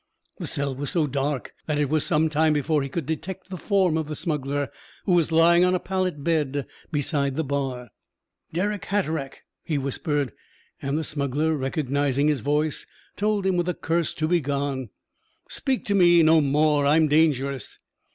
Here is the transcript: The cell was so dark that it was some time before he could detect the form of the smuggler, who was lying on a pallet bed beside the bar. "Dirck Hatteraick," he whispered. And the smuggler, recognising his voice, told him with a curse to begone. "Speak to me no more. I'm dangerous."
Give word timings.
The 0.39 0.47
cell 0.47 0.73
was 0.73 0.89
so 0.89 1.05
dark 1.05 1.53
that 1.67 1.77
it 1.77 1.87
was 1.87 2.03
some 2.03 2.27
time 2.27 2.53
before 2.53 2.81
he 2.81 2.89
could 2.89 3.05
detect 3.05 3.51
the 3.51 3.55
form 3.57 3.97
of 3.99 4.07
the 4.07 4.15
smuggler, 4.15 4.71
who 5.05 5.11
was 5.13 5.31
lying 5.31 5.63
on 5.63 5.75
a 5.75 5.79
pallet 5.79 6.23
bed 6.23 6.65
beside 6.91 7.35
the 7.35 7.43
bar. 7.43 7.89
"Dirck 8.51 8.85
Hatteraick," 8.85 9.43
he 9.63 9.77
whispered. 9.77 10.33
And 10.81 10.97
the 10.97 11.03
smuggler, 11.03 11.55
recognising 11.55 12.29
his 12.29 12.41
voice, 12.41 12.87
told 13.15 13.45
him 13.45 13.57
with 13.57 13.69
a 13.69 13.75
curse 13.75 14.15
to 14.15 14.27
begone. 14.27 14.89
"Speak 15.49 15.85
to 15.85 15.93
me 15.93 16.23
no 16.23 16.41
more. 16.41 16.87
I'm 16.87 17.07
dangerous." 17.07 17.77